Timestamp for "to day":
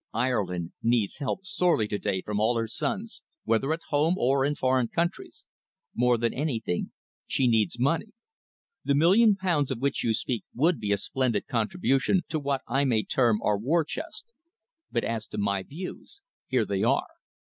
1.89-2.23